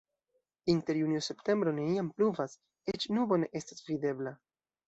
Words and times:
Inter 0.73 0.97
junio-septembro 0.99 1.75
neniam 1.81 2.09
pluvas, 2.15 2.57
eĉ 2.95 3.09
nubo 3.19 3.41
ne 3.45 3.55
estas 3.63 3.89
videbla. 3.93 4.39